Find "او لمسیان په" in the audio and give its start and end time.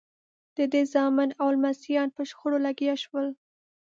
1.41-2.21